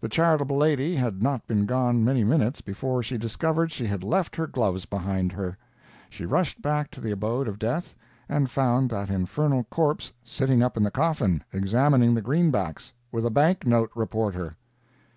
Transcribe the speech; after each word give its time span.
The 0.00 0.08
charitable 0.08 0.56
lady 0.56 0.94
had 0.94 1.24
not 1.24 1.44
been 1.48 1.66
gone 1.66 2.04
many 2.04 2.22
minutes 2.22 2.60
before 2.60 3.02
she 3.02 3.18
discovered 3.18 3.72
she 3.72 3.86
had 3.88 4.04
left 4.04 4.36
her 4.36 4.46
gloves 4.46 4.84
behind 4.86 5.32
her. 5.32 5.58
She 6.08 6.24
rushed 6.24 6.62
back 6.62 6.88
to 6.92 7.00
the 7.00 7.10
abode 7.10 7.48
of 7.48 7.58
death, 7.58 7.92
and 8.28 8.48
found 8.48 8.90
that 8.90 9.10
infernal 9.10 9.64
corpse 9.64 10.12
sitting 10.22 10.62
up 10.62 10.76
in 10.76 10.84
the 10.84 10.92
coffin, 10.92 11.42
examining 11.52 12.14
the 12.14 12.22
greenbacks 12.22 12.92
with 13.10 13.26
a 13.26 13.30
Bank 13.30 13.66
Note 13.66 13.90
Reporter! 13.96 14.54